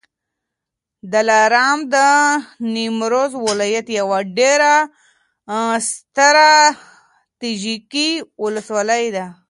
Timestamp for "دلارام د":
1.13-1.95